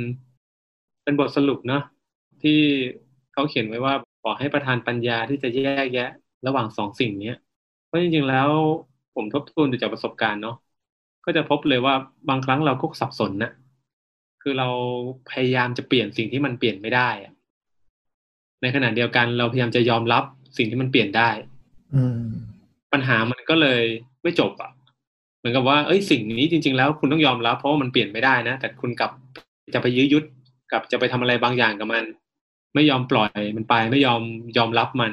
[1.04, 1.84] เป็นบทสรุปเนาะ
[2.44, 2.60] ที่
[3.34, 3.94] เขาเขียนไว้ว่า
[4.26, 6.10] บอให้ประธานปัญญาที่จะแยกแยะ
[6.48, 7.38] ระหว่างสองสิ่งเนี้ย
[7.88, 8.50] เพราะจริงๆแล้ว
[9.16, 10.56] ผมทบทวนดูจากประสบการณ์เนาะ
[11.26, 11.96] ก็จะพบเลยว่า
[12.30, 13.52] บางครั้งเราก็สับสนนะ
[14.42, 14.68] คือเรา
[15.32, 17.34] พยายามจะเปลี่ยนสิ่งที่มันเปลี่ยนไม่ได้อะ
[18.62, 20.24] ในขณะเดียวกันเราพยายามจะยอมรับ
[20.58, 21.30] สิ่งที่มันเปลี่ยนได้
[21.96, 22.04] อื
[22.94, 23.84] ปัญหามันก็เลย
[24.24, 24.72] ไม่จบอะ
[25.38, 29.12] เหมือนกับว่าเอ้ยสิ่งนี้จริง ๆ แล้วคุณต้องยอมรับเพราะว่ามันเปลี่ยนไม่ได้นะแต่คุณกลับ
[29.74, 30.24] จะไปยื้อยุด
[30.72, 32.04] กับจะไปทำอะไรบางอย่างกับมัน
[32.76, 34.22] ไม่ยอมปล่อยมันไปไม่ยอม
[34.58, 35.12] ยอมรับมัน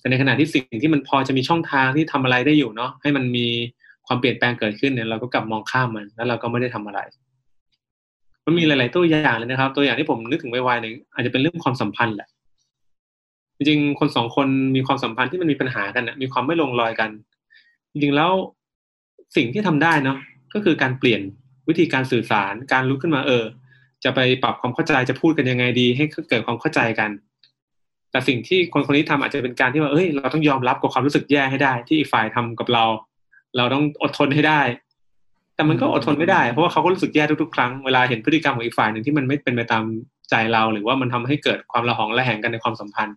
[0.00, 3.46] แต่ในขณะที่สิ่งที่มันพอจะมีช่องทางที่ทำอะไรได้อยู่เนาะให้มันมี
[4.06, 7.00] ความเปลี่ยนแปลงเกิดขึ้นเนี่ยเราก็กลับมองข้ามมัน แล้วเราก็ไม่ได้ทำอะไร
[8.46, 12.28] มันมีหลาย ๆ ตัวอย่างเลยนะครับ ตัวอย่างที่ผมนึกถึงไวๆหนึ่งอาจจะเป็นเรื่องความสัมพันธ์แหละ
[13.56, 17.10] จริงๆคนสองคนมีความสัมพันธ์ที่มันมีปัญหากันนะมีความไม่ลงรอยกัน
[17.92, 18.30] จริงๆแล้ว
[19.36, 20.18] สิ่งที่ทำได้เนาะ
[20.54, 21.20] ก็คือการเปลี่ยน
[21.68, 23.44] วิธีการสื่อสารการลุกขึ้นมาเออ
[24.04, 27.10] จะไปปรับความเข้าใจจะพูดกันยังไงดี ให้เกิดความเข้าใจกัน
[28.10, 32.84] แต่สิ่งที่คนคนนี้ทำอาจจะเป็นการที่ว่าเอ้ยเราต้องยอมรับกับความรู้สึกแย่ให้ได้ ที่อีกฝ่ายทำกับเรา
[33.56, 34.60] เราต้องอดทนให้ได้
[35.54, 39.84] แต่มันก็อดทนไม่ได้ เพราะว่าเขาก็รู้สึกแย่ทุกๆครั้งเวลาเห็นพฤติกรรมของอีกฝ่ายหนึ่งที่มันไม่เป็นไปตาม
[40.30, 43.16] ใจเรา หรือว่ามันทำให้เกิดความระหองระแหงกันในความสัมพันธ์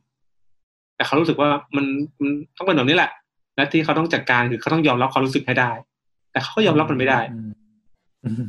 [0.96, 1.86] แต่เขารู้สึกว่ามัน
[2.20, 3.12] มันต้องเป็นแบบนี้แหละ
[3.56, 5.72] และที่เขาต้องจัดการคือเขาต้องยอมรับความรู้สึกให้ได้
[6.32, 7.20] แต่เขาก็ยอมรับมันไม่ได้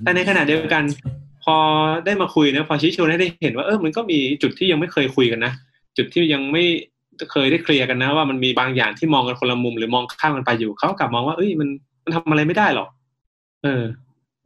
[0.04, 0.82] แต่ในขณะเดียวกัน
[1.44, 1.56] พอ
[2.04, 5.52] ได้มาคุยนะพอชี้ชวนให้ได้เห็นว่าเออมันก็มีจุดที่ยังไม่เคยคุยกันนะ
[5.96, 6.64] จุดที่ยังไม่
[7.30, 11.68] เคยได้เคลียร์กันนะ ว่ามันมีบางอย่างที่มองกันคนละมุม หรือมองข้ามกันไปอยู่เขากลับมองว่าเอ้ยมัน
[12.04, 12.88] มันทำอะไรไม่ได้หรอก
[13.62, 13.82] เออ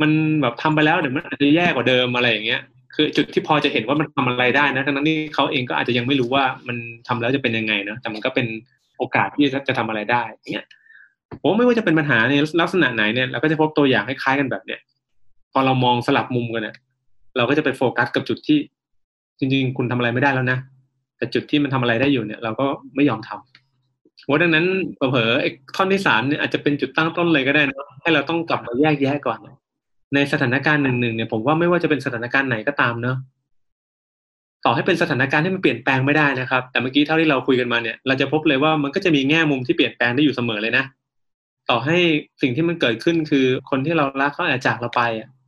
[0.01, 0.11] มัน
[0.43, 2.61] แบบทำไปแล้วเดี๋ยวมันอาจจะแย่กว่าเดิมอะไรอย่างเงี้ย
[2.95, 6.77] คือจุดที่พอจะเห็นว่ามันทำอะไรได้นะทั้งนั้นที่เขาเองก็อาจจะยังไม่รู้ว่ามัน
[7.09, 8.47] ทำแล้วจะเป็นยังไงนะแต่มันก็เป็น
[8.99, 10.67] โอกาสที่จะทำอะไรได้อย่างเงี้ย
[11.41, 14.81] ผมไม่ว่าจะเป็นปัญหาในลักษณะไหนเนี่ยเราก็จะพบตัวอย่างคล้ายๆกันแบบเนี้ย
[15.53, 16.77] พอเรามองสลับมุมกันเนี่ย
[17.37, 18.59] เราก็จะไปโฟกัสกับจุดที่
[19.39, 20.59] จริงๆ คุณทำอะไรไม่ได้แล้วนะ
[21.17, 29.39] แต่จุดที่มันทำอะไรได้อยู่เนี่ย เราก็ไม่ยอมทำเพราะดังนั้นเผลอๆท่อนที่สามเนี่ยอาจจะเป็นจุดตั้งต้นเลยก็ได้นะให้เราต้องกลับมาแยกแยะก่อน
[30.15, 33.17] ในสถานการณ์หนึ่งๆเนี่ยผมว่าไม่ว่าจะเป็นสถานการณ์ไหนก็ตามเนาะ
[34.65, 40.85] ต่อให้เป็นสถานการณ์ที่มันเปลี่ยนแปลงไม่ได้นะครับ แต่เมื่อกี้เท่าที่เราคุยกันมาเนี่ย เราจะพบเลยว่ามันก็จะมีแง่มุมที่เปลี่ยนแปลงได้อยู่เสมอเลยนะ
[41.71, 41.97] ต่อให้
[42.43, 45.03] สิ่งที่มันเกิดขึ้นคือคนที่เรารักเขาอาจจากเราไป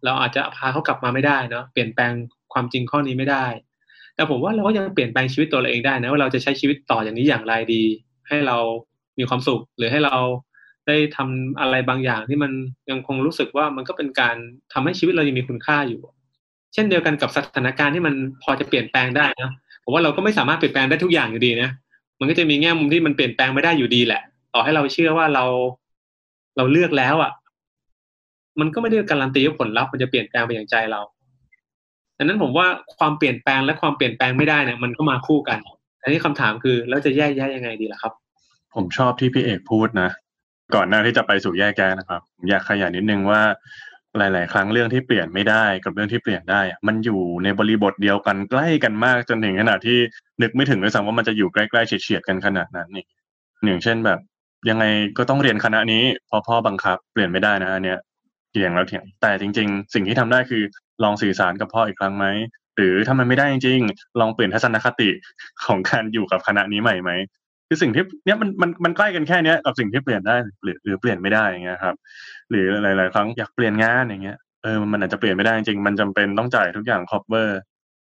[0.05, 2.13] เราอาจจะพาเขากลับมาไม่ได้เนาะเปลี่ยนแปลง
[2.53, 3.47] ความจริงข้อนี้ไม่ได้
[4.15, 7.83] แต่ผมว่าเราก็ยังเปลี่ยนแปลงชีวิตตัวเราเองได้นะว่าเราจะใช้ชีวิตต่ออย่างนี้อย่างไรดี
[8.29, 8.59] ให้เรา
[9.19, 10.17] มีความสุขหรือให้เรา
[10.87, 12.53] ได้ทำอะไรบางอย่างที่มัน
[12.91, 14.37] ยังคงรู้สึกว่ามันก็เป็นการ
[14.73, 16.01] ทำให้ชีวิตเรายังมีคุณค่าอยู่
[16.75, 19.51] เช่นเดียวกันกับสถานการณ์ที่มันพอจะเปลี่ยนแปลงได้นะ
[19.85, 21.71] ผมว่าเราก็ไม่สามารถเปลี่ยนแปลงได้ทุกอย่างอยู่ดีนะ
[22.21, 24.23] มันก็จะมีแง่มุมที่มันเปลี่ยนแปลงไม่ได้อยู่ดีแหละ
[24.55, 25.45] ต่อให้เราเชื่อว่าเรา
[26.57, 27.33] เราเลือกแล้วอะ
[28.61, 31.01] มันก็ไม่ได้การันตีว่าผลลัพธ์มันจะเปลี่ยนแปลงไปอย่างใจเรา
[32.18, 32.66] ดังนั้นผมว่า
[32.99, 35.59] ความเปลี่ยนแปลงและความเปลี่ยนแปลงไม่ได้เนี่ยมันก็มาคู่กัน
[36.03, 38.12] อันนี้คำถามคือแล้วจะแยกแยะยังไงดีล่ะครับ
[38.75, 40.11] ผมชอบที่พี่เอกพูดนะ
[40.75, 43.42] ก่อนหน้าที่จะไปสู่แยกแยะนะครับผมอยากขยายนิดนึงว่า
[44.18, 49.99] หลาย ๆ ครั้งเรื่องที่เปลี่ยนไม่ได้กับเรื่องที่เปลี่ยนได้ มันอยู่ในบริบทเดียวกันใกล้กันมากจนถึงขนาดที่
[50.42, 53.05] นึกไม่ถึงเลยซ้ำว่ามันจะอยู่ใกล้ๆเฉียดๆกันขนาดนั้นนี่
[53.66, 54.18] อย่างเช่นแบบ
[54.68, 54.85] ยังไง
[55.18, 57.99] ก็ต้องเรียนคณะนี้พอพ่อบังคับ เปลี่ยนไม่ได้นะอันเนี้ย
[58.59, 60.62] ถียงแล้วเถียง แต่จริง ๆ สิ่งที่ทำได้คือ
[61.03, 62.27] ลองสื่อสารกับพ่ออีกครั้งไหม
[62.77, 65.11] หรือถ้ามันไม่ได้จริงๆลองเปลี่ยนทัศนคติ
[65.64, 67.11] ของการอยู่กับคณะนี้ใหม่ไหม
[67.68, 71.94] คือสิ่งที่เนี้ยมันมันมันใกล้กันแค่เนี้ยกับสิ่งที่เปลี่ยนได้หรือหรือเปลี่ยนไม่ได้อย่างเงี้ยครับ
[72.51, 77.61] หรือหลาย ๆ ครั้งอยากเปลี่ยนงานอย่างเงี้ยเออมันอาจจะเปลี่ยนไม่ได้จริงมันจำเป็นต้องจ่ายทุกอย่างครอบเวอร์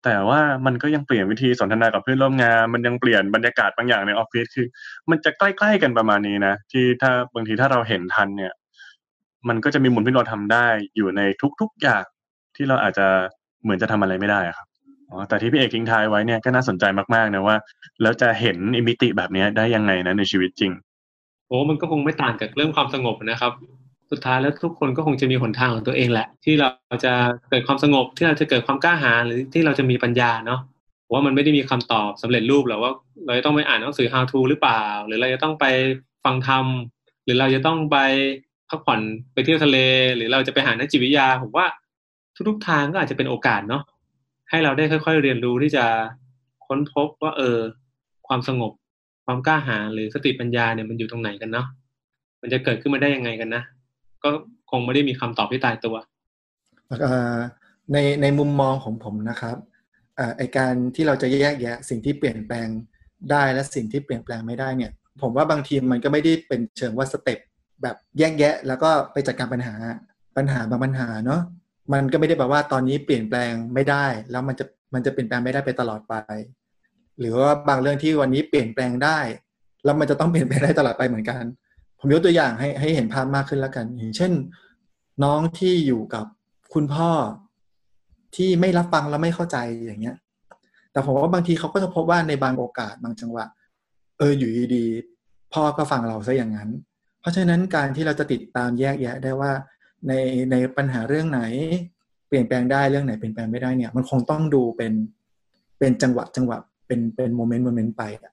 [0.04, 4.66] แต่ว่ามันก็ยังเปลี่ยนวิธีสนทนากับเพื่อนร่วมงาน มันยังเปลี่ยนบรรยากาศบางอย่างในออฟฟิศคือ
[5.10, 8.52] มันจะใกล้ ๆ กันประมาณนี้นะที่ถ้าบางทีถ้าเราเห็นทันเนี่ย
[9.48, 11.20] มันก็จะมีมุมที่เราทำได้อยู่ใน
[11.60, 12.04] ทุกๆอย่าง
[12.56, 13.06] ที่เราอาจจะ
[13.62, 14.66] เหมือนจะทำอะไรไม่ได้ครับ
[15.08, 17.56] อ๋อแต่ที่พี่เอกทิ้งท้ายไว้เนี่ยก็น่าสนใจมากๆนะว่า
[18.02, 20.72] แล้วจะเห็นอิมิติแบบนี้ได้ยังไงนะในชีวิตจริง
[21.48, 23.52] โอ้มันก็คงไม่ต่างกับเรื่องความสงบนะครับ
[24.10, 26.68] สุดท้ายแล้วทุกคนก็คงจะมีหนทางของตัวเองแหละ ที่เรา
[27.04, 27.12] จะ
[27.50, 30.60] เกิดความสงบที่เราจะเกิดความกล้าหาญหรือที่เราจะมีปัญญาเนาะ
[31.12, 32.92] ว่ามันไม่ได้มีคำตอบสำเร็จรูปหรอกว่า
[33.26, 35.64] เราจะต้องไปอ่านหนังสือ how to หรือเปล่า หรือเราจะต้องไป
[36.24, 36.66] ฟังธรรม
[37.24, 37.96] หรือเราจะต้องไป
[38.68, 39.00] พักผ่อน
[39.32, 39.78] ไปเที่ยวทะเล
[40.16, 41.66] หรือเราจะไปหานักจิตวิทยา ผมว่า
[42.48, 43.82] ทุกๆทางก็อาจจะเป็นโอกาสเนาะ
[44.50, 45.84] ให้เราได้ค่อย ๆ เรียนรู้ที่จะ
[46.66, 47.58] ค้นพบว่า เออ
[48.28, 48.72] ความสงบ
[49.26, 51.66] ความกล้าหาญหรือสติปัญญาเนี่ยมันอยู่ตรงไหนกันเนาะ
[52.40, 53.62] มันจะเกิดขึ้นมาได้ยังไงกันนะ
[54.22, 54.30] ก็
[54.70, 55.96] คงไม่ได้มีคำตอบที่ตายตัว
[57.92, 59.56] ในในมุมมองของผมนะครับ
[60.36, 62.68] ไอการที่เราจะแยกแยะ สิ่งที่เปลี่ยนแปลง
[63.30, 67.38] ได้และสิ่งที่เปลี่ยนแปลงไม่ได้เนี่ย ผมว่าบางทีมันก็ไม่ได้เป็นเชิงว่าสเต็ป
[67.82, 69.74] แบบแยกแยะ แล้วก็ไปจัดการปัญหา
[70.36, 71.40] ปัญหาบางปัญหาเนาะ
[71.92, 74.64] มันก็ไม่ได้แปลว่าตอนนี้เปลี่ยนแปลงไม่ได้ แล้วมันจะ
[74.94, 76.14] มันจะเปลี่ยนแปลงไม่ได้ไปตลอดไป
[77.20, 79.18] หรือว่าบางเรื่องที่วันนี้เปลี่ยนแปลงได้
[79.84, 81.42] แล้วมันจะต้องเปลี่ยนแปลงได้ตลอดไปเหมือนกัน
[82.00, 84.32] ผมยกตัวอย่างให้ให้เห็นภาพมากขึ้นแล้วกัน อย่างเช่น
[85.24, 86.24] น้องที่อยู่กับ
[86.74, 87.10] คุณพ่อ
[88.36, 90.16] ที่ไม่รับฟังแล้วไม่เข้าใจอย่างเงี้ย
[90.92, 93.46] แต่ผมว่าบางทีเขาก็จะพบว่าในบางโอกาสบางจังหวะ
[94.18, 96.70] เอออยู่ดีๆพ่อก็ฟังเราซะอย่างนั้น
[97.20, 99.52] เพราะฉะนั้นการที่เราจะติดตามแยกแยะได้ว่า
[100.08, 100.12] ใน
[100.50, 101.42] ในปัญหาเรื่องไหน
[102.28, 104.92] เปลี่ยนแปลงได้เรื่องไหนเปลี่ยนแปลงไม่ได้เนี่ย มันคงต้องดูเป็น
[105.78, 108.32] เป็นจังหวะจังหวะเป็นเป็นโมเมนต์โมเมนต์ไปอะ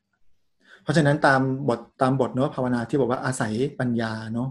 [0.83, 4.49] เพราะฉะนั้นตามบทตามบทเนาะภาวนาที่บอกว่าอาศัยปัญญาเนาะ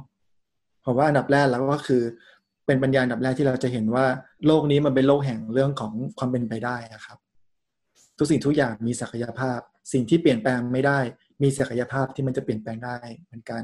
[0.83, 2.03] เพราะว่าอันดับแรกแล้วก็คือ
[2.67, 4.05] เป็นปัญญาอันดับแรกที่เราจะเห็นว่า
[4.47, 7.19] โลกนี้มันเป็นโลกแห่งเรื่องของความเป็นไปได้นะครับ
[8.19, 9.59] ทุกสิ่งทุกอย่างมีศักยภาพ
[9.93, 10.99] สิ่งที่เปลี่ยนแปลงไม่ได้
[11.43, 13.63] มีศักยภาพที่มันจะเปลี่ยนแปลงได้เหมือนกัน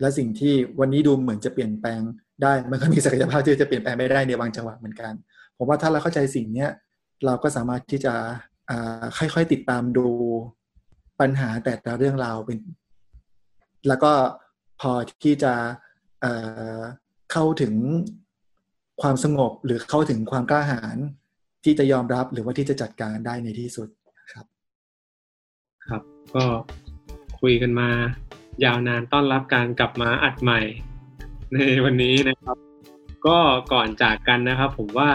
[0.00, 2.00] และสิ่งที่วันนี้ดูเหมือนจะเปลี่ยนแปลง
[2.42, 5.12] ได้มันก็มีศักยภาพที่จะเปลี่ยนแปลงไม่ได้ในบางจังหวะเหมือนกัน
[5.56, 6.70] ผมว่าถ้าเราเข้าใจสิ่งเนี้ย
[7.24, 8.14] เราก็สามารถที่จะ
[9.18, 10.06] ค่อยๆติดตามดู
[11.20, 12.58] ปัญหาแต่ละเรื่องราวเป็น
[13.88, 14.12] แล้วก็
[14.80, 14.92] พอ
[15.24, 15.54] ที่จะ
[17.32, 17.74] เข้าถึง
[19.02, 20.96] ความสงบหรือเข้าถึงความกล้าหาญ
[21.64, 23.88] ที่จะยอมรับหรือว่าที่จะจัดการได้ในที่สุด
[24.32, 24.46] ครับ
[25.88, 26.02] ครับ
[26.34, 26.44] ก็
[27.40, 27.88] คุยกันมา
[28.64, 30.60] ยาวนานต้อนรับการกลับมาอัดใหม่
[31.54, 32.56] ในวันนี้นะครับ
[33.26, 33.38] ก็
[33.72, 35.10] ก่อนจากกันนะครับ ผมว่า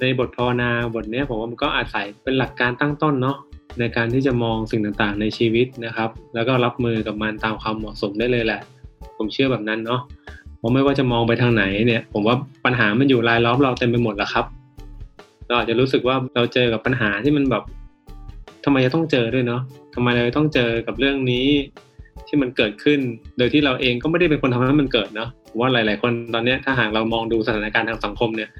[0.00, 3.36] ในบทภาวนาบทนี้ผมว่ามันก็อาศัยเป็นหลักการตั้งต้นเนาะ
[3.78, 8.60] ในการที่จะมองสิ่งต่างๆ ในชีวิตนะครับ แล้วก็รับมือกับมันตามความเหมาะสมได้เลยแหละ
[9.16, 10.00] ผมเชื่อแบบนั้นเนาะ
[10.58, 14.44] เพราะไม่ว่าจะมองไปทางไหนเนี่ย ผมว่าปัญหามันอยู่รายล้อมเราเต็มไปหมดแล้วครับ
[15.46, 17.62] เราอาจจะรู้สึกว่าเราเจอกับปัญหาที่มันแบบ
[18.64, 19.60] ทำไมจะต้องเจอด้วยเนาะ
[19.94, 21.46] ทำไมเราต้องเจอกับเรื่องนี้
[22.28, 23.00] ที่มันเกิดขึ้น
[23.38, 28.50] โดยที่เราเองก็ไม่ได้เป็นคนทำให้มันเกิดเนาะผมว่าหลาย ๆ คนตอนนี้ถ้าหากเรามองดูสถานการณ์ทางสังคมเนี่ย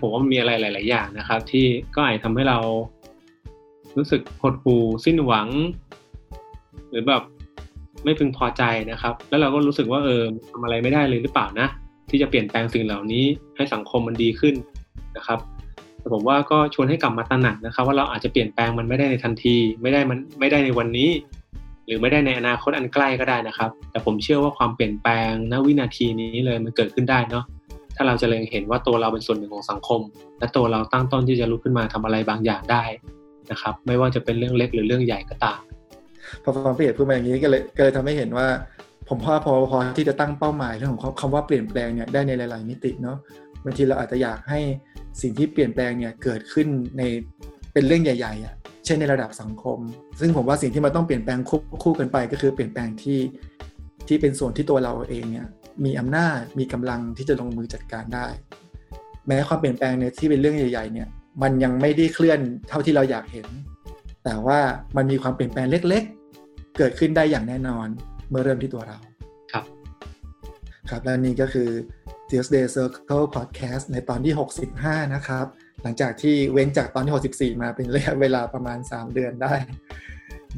[0.00, 2.58] ผมว่ามีอะไรหลาย ๆ อย่างนะครับ ที่ก็อาจทำให้เรา
[3.96, 5.48] รู้สึกหดหู่สิ้นหวัง
[6.90, 7.22] หรือแบบ
[8.04, 11.68] ไม่พึงพอใจนะครับ แล้วเราก็รู้สึกว่าเออทำอะไรไม่ได้เลยหรือเปล่านะ
[12.10, 13.24] ที่จะเปลี่ยนแปลงสิ่งเหล่านี้
[13.56, 14.54] ให้สังคมมันดีขึ้น
[15.16, 15.38] นะครับ
[16.00, 21.10] แต่ผมว่าก็ชวนให้กลับมาตระหนักนะครับ ว่าเราอาจจะเปลี่ยนแปลงมันไม่ได้ในทันที ไม่ได้มันไม่ได้ในวันนี้
[21.86, 27.44] หรือไม่ได้ในอนาคตอันใกล้ก็ได้นะครับ แต่ผมเชื่อว่าความเปลี่ยนแปลงณวินาทีนี้เลยมันเกิดขึ้นได้เนาะ
[27.96, 30.00] ถ้าเราจะเล็งเห็นว่าตัวเราเป็นส่วนหนึ่งของสังคม
[30.38, 32.84] และตัวเราตั้งต้นที่จะลุกขึ้นมาทำอะไรบางอย่างได้
[33.50, 35.60] นะครับ ไม่ว่าจะเป็นเรื่องเล็กหรือเรื่องใหญ่ก็ตาม
[36.42, 38.46] พอฟังพี่เอกพูดมาอย่างนี้ก็เลยก็เลยทำให้เห็นว่า
[39.08, 43.16] ผมพอพอพอที่จะตั้งเป้าหมายเรื่องของคำว่าเปลี่ยนแปลงเนี่ยได้ในหลาย ๆ มิติเนาะ
[43.64, 44.60] บางทีเราอาจจะอยากให้
[45.22, 46.66] สิ่งที่เปลี่ยนแปลงเนี่ยเกิดขึ้น
[46.98, 47.02] ใน
[47.72, 49.78] เป็นเรื่องใหญ่ๆอะ เช่นในระดับสังคม
[50.20, 53.20] ซึ่งผมว่าสิ่งที่มันต้องเปลี่ยนแปลงคู่คู่กันไป ก็คือเปลี่ยนแปลงที่
[54.08, 55.46] ที่เป็นส่วนที่ตัวเราเองเนี่ย
[55.84, 58.26] มีอำนาจมีกำลังที่จะลงมือจัดการได้
[59.26, 61.08] แม้ความเปลี่ยนแปลงเนี่ยที่เป็นเรื่องใหญ่ ๆ เนี่ย
[61.42, 63.46] มันยังไม่ได้เคลื่อนเท่าที่เราอยากเห็น
[64.24, 64.58] แต่ว่า
[64.96, 66.02] มันมีความเปลี่ยนแปลงเล็ก
[66.40, 67.88] ๆ เกิดขึ้นได้อย่างแน่นอน
[68.30, 68.98] เมื่อเริ่มที่ตัวเรา
[69.52, 69.64] ครับ
[70.90, 71.70] ครับและนี่ก็คือ
[72.28, 74.34] Tuesday Circle Podcast ในตอนที่
[74.72, 75.46] 65 นะครับ
[75.84, 79.54] หลังจากที่เว้นจากตอนที่ 64 มาเป็นระยะเวลาประมาณ 3 เดือนได้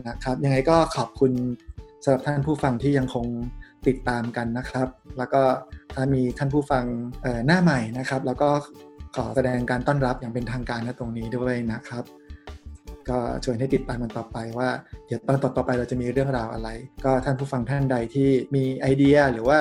[0.09, 1.33] นะครับยังไงก็ขอบคุณ
[2.05, 3.27] สำหรับท่านผู้ฟังที่ยังคง
[3.87, 5.43] ติดตามกันนะครับ แล้วก็
[5.95, 6.85] ถ้ามีท่านผู้ฟัง
[7.47, 8.49] หน้าใหม่นะครับ แล้วก็
[9.17, 12.05] ขอแสดงการต้อนรับอย่างเป็นทางการณตรงนี้ด้วยนะครับ
[13.09, 14.69] ก็ชวนให้ติดตามมันต่อไปว่า
[15.07, 16.69] เดี๋ยวตอนต่อไปเราจะมีเรื่องราวอะไร
[17.05, 19.59] ก็ท่านผู้ฟังท่านใดที่มีไอเดีย หรือว่า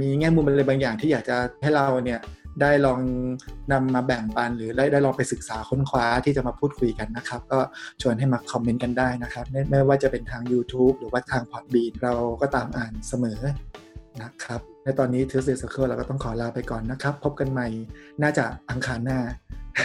[0.00, 2.20] มีแง่มุมอะไรบางอย่างที่อยากจะให้เราเนี่ย
[2.62, 3.00] ได้ลอง
[3.72, 7.58] นำมาแบ่งปัน หรือได้ได้ลองไปศึกษาค้นคว้าที่จะมาพูดคุยกันนะครับ ก็
[8.02, 13.40] ชวนให้มาคอมเมนต์กันได้นะครับไม่ไม่ว่าจะเป็นทาง YouTube หรือว่าทาง Podbean เราก็ตามอ่านเสมอ
[14.22, 17.66] นะครับในตอนนี้ Tuesday Circle เราก็ต้องขอลาไปก่อนนะครับ พบกันใหม่
[18.22, 19.18] น่าจะอังคารหน้า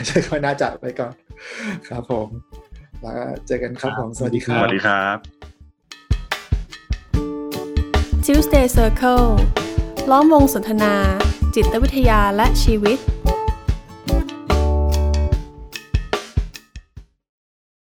[0.07, 1.13] ใช่ก็น่าจะไปก่อน
[1.87, 2.27] ครับผม
[3.01, 3.15] แล้ว
[3.47, 5.17] เจอกันครับผมสวัสดีครับสวัสดีครับ
[8.25, 9.27] Tuesday Circle
[10.11, 10.93] ล้อมวงสนทนา
[11.55, 12.97] จิตวิทยาและชีวิต